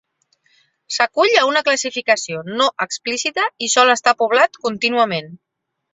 S'acull 0.95 1.35
a 1.41 1.43
una 1.49 1.61
classificació 1.67 2.41
no 2.53 2.69
explícita 2.87 3.45
i 3.67 3.69
sol 3.75 3.95
estar 3.97 4.15
poblat 4.23 4.59
contínuament. 4.65 5.35